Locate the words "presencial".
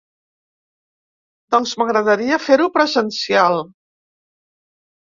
2.81-3.63